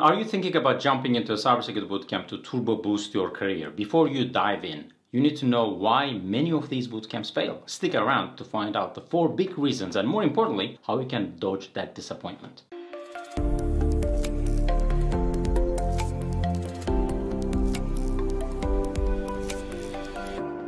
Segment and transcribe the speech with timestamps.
[0.00, 3.70] Are you thinking about jumping into a cybersecurity bootcamp to turbo boost your career?
[3.70, 7.62] Before you dive in, you need to know why many of these bootcamps fail.
[7.66, 11.38] Stick around to find out the four big reasons and more importantly, how you can
[11.38, 12.62] dodge that disappointment.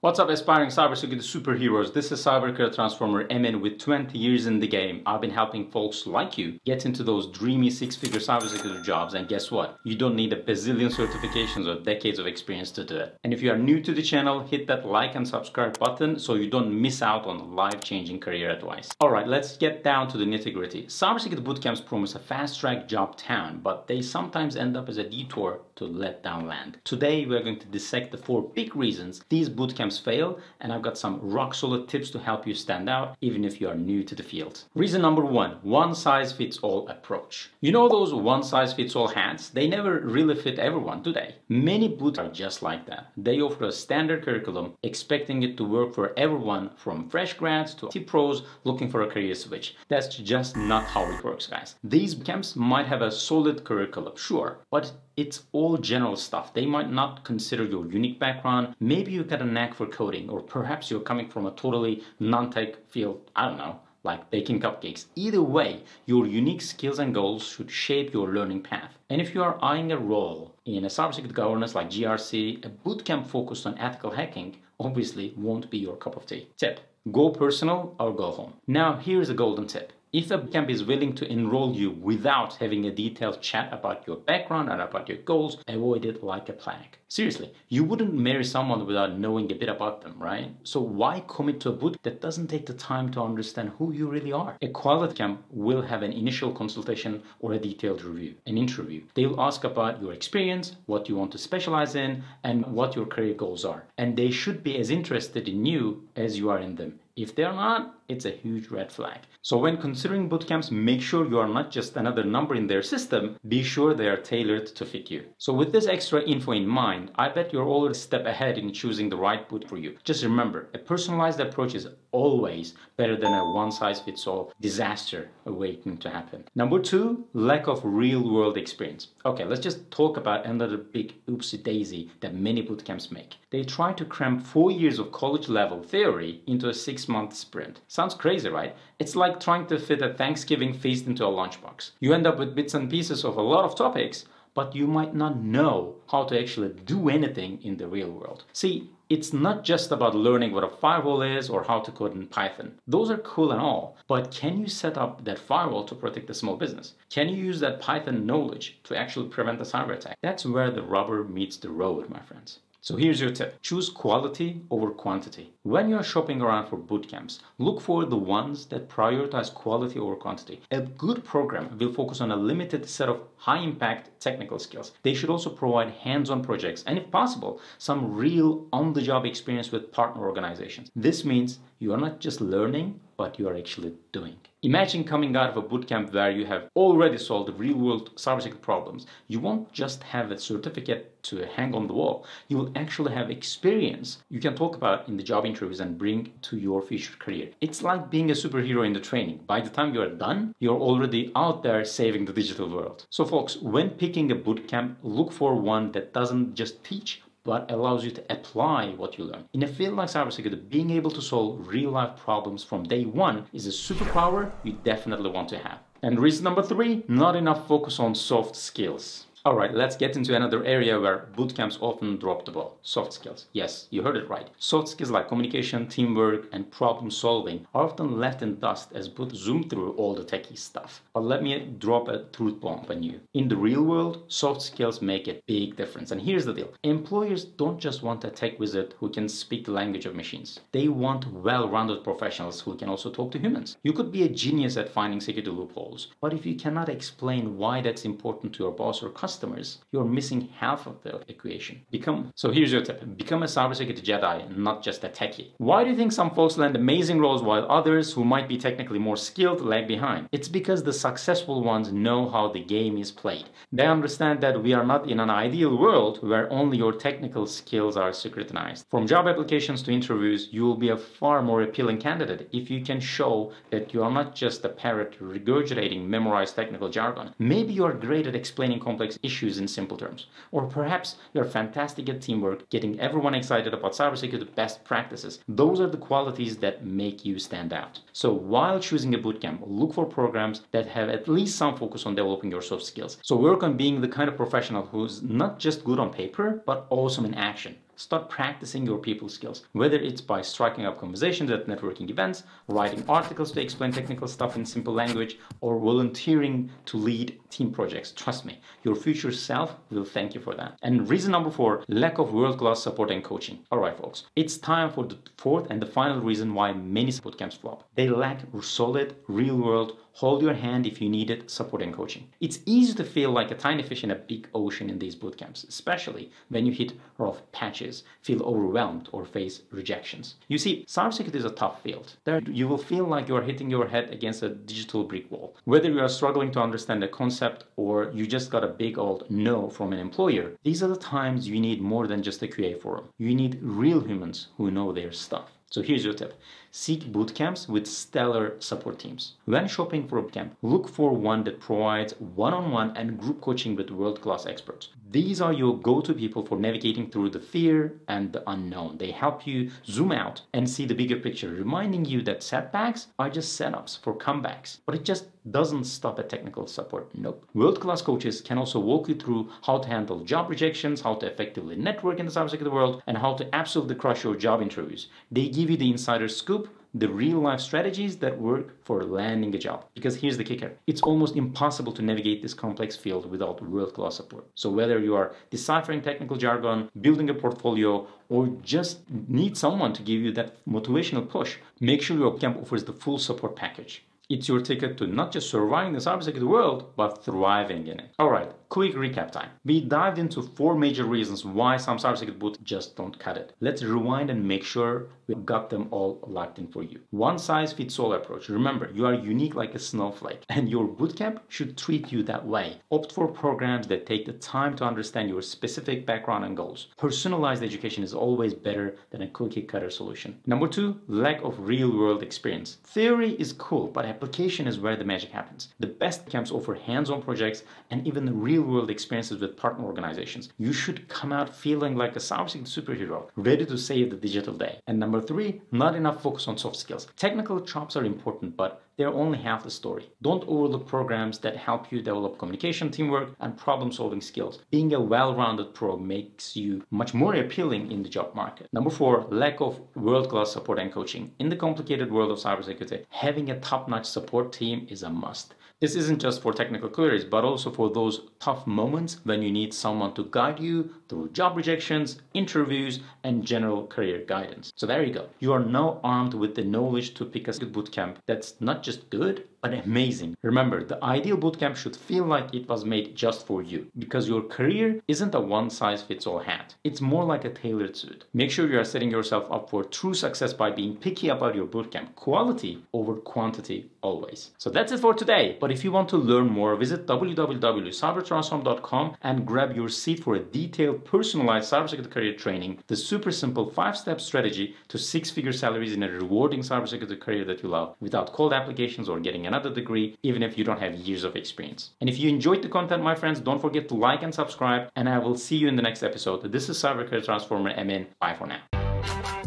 [0.00, 1.92] What's up, aspiring cybersecurity superheroes?
[1.92, 5.02] This is Cybercareer Transformer Emin with 20 years in the game.
[5.04, 9.50] I've been helping folks like you get into those dreamy six-figure cybersecurity jobs, and guess
[9.50, 9.76] what?
[9.82, 13.16] You don't need a bazillion certifications or decades of experience to do it.
[13.24, 16.34] And if you are new to the channel, hit that like and subscribe button so
[16.34, 18.90] you don't miss out on life-changing career advice.
[19.00, 20.84] All right, let's get down to the nitty-gritty.
[20.84, 25.62] Cybersecurity bootcamps promise a fast-track job town, but they sometimes end up as a detour
[25.74, 26.78] to let down land.
[26.84, 30.98] Today, we're going to dissect the four big reasons these bootcamps fail, and I've got
[30.98, 34.16] some rock solid tips to help you stand out, even if you are new to
[34.16, 34.64] the field.
[34.74, 37.50] Reason number one one size fits all approach.
[37.60, 39.50] You know those one size fits all hats?
[39.50, 41.36] They never really fit everyone, do they?
[41.48, 43.12] Many boots are just like that.
[43.16, 47.86] They offer a standard curriculum, expecting it to work for everyone from fresh grads to
[47.94, 49.76] IT pros looking for a career switch.
[49.86, 51.76] That's just not how it works, guys.
[51.84, 56.54] These camps might have a solid curriculum, sure, but it's all general stuff.
[56.54, 58.74] They might not consider your unique background.
[58.78, 62.70] Maybe you got a knack for coding, or perhaps you're coming from a totally non-tech
[62.90, 63.30] field.
[63.34, 65.06] I don't know like baking cupcakes.
[65.16, 68.92] Either way, your unique skills and goals should shape your learning path.
[69.10, 73.26] And if you are eyeing a role in a cybersecurity governance like GRC, a bootcamp
[73.26, 76.48] focused on ethical hacking obviously won't be your cup of tea.
[76.56, 76.80] Tip,
[77.12, 78.54] go personal or go home.
[78.66, 79.92] Now here's a golden tip.
[80.10, 84.16] If a camp is willing to enroll you without having a detailed chat about your
[84.16, 86.96] background and about your goals, avoid it like a plague.
[87.08, 90.54] Seriously, you wouldn't marry someone without knowing a bit about them, right?
[90.62, 94.08] So why commit to a boot that doesn't take the time to understand who you
[94.08, 94.56] really are?
[94.62, 99.02] A quality camp will have an initial consultation or a detailed review, an interview.
[99.12, 103.06] They will ask about your experience, what you want to specialize in, and what your
[103.06, 103.84] career goals are.
[103.98, 106.98] And they should be as interested in you as you are in them.
[107.14, 109.20] If they're not, it's a huge red flag.
[109.42, 113.36] So when considering bootcamps, make sure you are not just another number in their system,
[113.46, 115.24] be sure they are tailored to fit you.
[115.38, 118.72] So with this extra info in mind, I bet you're already a step ahead in
[118.72, 119.96] choosing the right boot for you.
[120.04, 126.44] Just remember, a personalized approach is always better than a one-size-fits-all disaster waiting to happen.
[126.54, 129.08] Number two, lack of real-world experience.
[129.24, 133.36] Okay, let's just talk about another big oopsie daisy that many bootcamps make.
[133.50, 137.80] They try to cram four years of college level theory into a six month sprint.
[137.98, 138.76] Sounds crazy, right?
[139.00, 141.90] It's like trying to fit a Thanksgiving feast into a lunchbox.
[141.98, 145.16] You end up with bits and pieces of a lot of topics, but you might
[145.16, 148.44] not know how to actually do anything in the real world.
[148.52, 152.28] See, it's not just about learning what a firewall is or how to code in
[152.28, 152.78] Python.
[152.86, 156.34] Those are cool and all, but can you set up that firewall to protect a
[156.34, 156.94] small business?
[157.10, 160.18] Can you use that Python knowledge to actually prevent a cyber attack?
[160.22, 162.60] That's where the rubber meets the road, my friends.
[162.88, 163.60] So here's your tip.
[163.60, 165.52] Choose quality over quantity.
[165.62, 170.62] When you're shopping around for bootcamps, look for the ones that prioritize quality over quantity.
[170.70, 174.92] A good program will focus on a limited set of high impact technical skills.
[175.02, 179.26] They should also provide hands on projects and, if possible, some real on the job
[179.26, 180.90] experience with partner organizations.
[180.96, 184.36] This means you are not just learning, but you are actually doing.
[184.62, 189.06] Imagine coming out of a bootcamp where you have already solved real world cybersecurity problems.
[189.26, 192.24] You won't just have a certificate to hang on the wall.
[192.48, 196.32] You will actually have experience you can talk about in the job interviews and bring
[196.42, 197.50] to your future career.
[197.60, 199.40] It's like being a superhero in the training.
[199.46, 203.06] By the time you are done, you're already out there saving the digital world.
[203.10, 208.04] So folks, when picking a bootcamp, look for one that doesn't just teach but allows
[208.04, 209.48] you to apply what you learn.
[209.54, 213.46] In a field like cybersecurity, being able to solve real life problems from day one
[213.54, 215.78] is a superpower you definitely want to have.
[216.02, 219.27] And reason number three, not enough focus on soft skills.
[219.48, 222.76] All right, let's get into another area where bootcamps often drop the ball.
[222.82, 223.46] Soft skills.
[223.54, 224.46] Yes, you heard it right.
[224.58, 229.34] Soft skills like communication, teamwork, and problem solving are often left in dust as boot
[229.34, 231.00] zoom through all the techie stuff.
[231.14, 233.20] But let me drop a truth bomb on you.
[233.32, 236.10] In the real world, soft skills make a big difference.
[236.10, 236.74] And here's the deal.
[236.82, 240.60] Employers don't just want a tech wizard who can speak the language of machines.
[240.72, 243.78] They want well-rounded professionals who can also talk to humans.
[243.82, 247.80] You could be a genius at finding security loopholes, but if you cannot explain why
[247.80, 251.80] that's important to your boss or customer, customers, you're missing half of the equation.
[251.92, 253.16] Become so here's your tip.
[253.16, 255.52] Become a cybersecurity Jedi, not just a techie.
[255.58, 258.98] Why do you think some folks land amazing roles while others who might be technically
[258.98, 260.28] more skilled lag behind?
[260.32, 263.46] It's because the successful ones know how the game is played.
[263.70, 267.96] They understand that we are not in an ideal world where only your technical skills
[267.96, 268.86] are scrutinized.
[268.90, 272.80] From job applications to interviews, you will be a far more appealing candidate if you
[272.82, 277.32] can show that you are not just a parrot regurgitating memorized technical jargon.
[277.38, 280.26] Maybe you are great at explaining complex issues in simple terms.
[280.52, 285.40] Or perhaps you're fantastic at teamwork, getting everyone excited about cybersecurity best practices.
[285.48, 288.00] Those are the qualities that make you stand out.
[288.12, 292.14] So while choosing a bootcamp, look for programs that have at least some focus on
[292.14, 293.18] developing your soft skills.
[293.22, 296.86] So work on being the kind of professional who's not just good on paper, but
[296.90, 297.76] awesome in action.
[297.98, 303.02] Start practicing your people skills, whether it's by striking up conversations at networking events, writing
[303.08, 308.12] articles to explain technical stuff in simple language, or volunteering to lead team projects.
[308.12, 310.78] Trust me, your future self will thank you for that.
[310.82, 313.66] And reason number four lack of world class support and coaching.
[313.72, 317.58] All right, folks, it's time for the fourth and the final reason why many bootcamps
[317.58, 317.82] flop.
[317.96, 322.28] They lack solid, real world, hold your hand if you need it support and coaching.
[322.40, 325.68] It's easy to feel like a tiny fish in a big ocean in these bootcamps,
[325.68, 330.34] especially when you hit rough patches, feel overwhelmed, or face rejections.
[330.48, 332.16] You see, cybersecurity is a tough field.
[332.24, 335.54] There you will feel like you are hitting your head against a digital brick wall.
[335.66, 339.30] Whether you are struggling to understand a concept or you just got a big old
[339.30, 342.82] no from an employer, these are the times you need more than just a QA
[342.82, 343.04] forum.
[343.18, 345.52] You need real humans who know their stuff.
[345.70, 346.40] So here's your tip.
[346.80, 349.32] Seek bootcamps with stellar support teams.
[349.46, 353.90] When shopping for a bootcamp, look for one that provides one-on-one and group coaching with
[353.90, 354.90] world-class experts.
[355.10, 358.98] These are your go-to people for navigating through the fear and the unknown.
[358.98, 363.30] They help you zoom out and see the bigger picture, reminding you that setbacks are
[363.30, 364.78] just setups for comebacks.
[364.86, 367.10] But it just doesn't stop at technical support.
[367.14, 367.44] Nope.
[367.54, 371.74] World-class coaches can also walk you through how to handle job rejections, how to effectively
[371.74, 375.08] network in the cybersecurity world, and how to absolutely crush your job interviews.
[375.32, 379.58] They give you the insider scoop the real life strategies that work for landing a
[379.58, 379.84] job.
[379.94, 384.16] Because here's the kicker it's almost impossible to navigate this complex field without world class
[384.16, 384.46] support.
[384.54, 390.02] So, whether you are deciphering technical jargon, building a portfolio, or just need someone to
[390.02, 394.04] give you that motivational push, make sure your camp offers the full support package.
[394.30, 398.10] It's your ticket to not just surviving the cybersecurity world, but thriving in it.
[398.20, 399.50] Alright, quick recap time.
[399.64, 403.54] We dived into four major reasons why some cybersecurity boots just don't cut it.
[403.60, 407.00] Let's rewind and make sure we got them all locked in for you.
[407.10, 408.48] One size fits all approach.
[408.48, 412.80] Remember, you are unique like a snowflake, and your bootcamp should treat you that way.
[412.90, 416.88] Opt for programs that take the time to understand your specific background and goals.
[416.96, 420.38] Personalized education is always better than a cookie cutter solution.
[420.46, 422.78] Number two, lack of real world experience.
[422.84, 425.68] Theory is cool, but application is where the magic happens.
[425.78, 430.48] The best camps offer hands-on projects and even the real-world experiences with partner organizations.
[430.58, 434.80] You should come out feeling like a cybersecurity superhero, ready to save the digital day.
[434.88, 437.06] And number three, not enough focus on soft skills.
[437.16, 440.10] Technical chops are important, but they're only half the story.
[440.22, 444.58] Don't overlook programs that help you develop communication, teamwork, and problem solving skills.
[444.72, 448.66] Being a well rounded pro makes you much more appealing in the job market.
[448.72, 451.30] Number four, lack of world class support and coaching.
[451.38, 455.54] In the complicated world of cybersecurity, having a top notch support team is a must.
[455.80, 459.72] This isn't just for technical queries, but also for those tough moments when you need
[459.72, 464.72] someone to guide you through job rejections, interviews, and general career guidance.
[464.74, 465.28] So there you go.
[465.38, 469.46] You are now armed with the knowledge to pick a bootcamp that's not just good,
[469.60, 470.36] but amazing.
[470.42, 474.42] Remember, the ideal bootcamp should feel like it was made just for you because your
[474.42, 476.74] career isn't a one size fits all hat.
[476.84, 478.24] It's more like a tailored suit.
[478.32, 481.66] Make sure you are setting yourself up for true success by being picky about your
[481.66, 482.14] bootcamp.
[482.14, 484.50] Quality over quantity always.
[484.58, 485.56] So that's it for today.
[485.60, 490.40] But if you want to learn more, visit www.cybertransform.com and grab your seat for a
[490.40, 496.10] detailed personalized cybersecurity career training, the super simple five-step strategy to six-figure salaries in a
[496.10, 500.56] rewarding cybersecurity career that you love without cold applications or getting another degree, even if
[500.56, 501.90] you don't have years of experience.
[502.00, 505.08] And if you enjoyed the content, my friends, don't forget to like and subscribe, and
[505.08, 506.52] I will see you in the next episode.
[506.52, 508.06] This is Cyber Career Transformer Emin.
[508.20, 509.37] Bye for now.